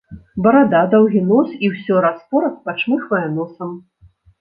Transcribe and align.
Барада, 0.45 0.79
даўгі 0.93 1.21
нос, 1.27 1.53
і 1.67 1.71
ўсё 1.75 2.01
раз-пораз 2.07 2.59
пачмыхвае 2.67 3.25
носам. 3.39 3.81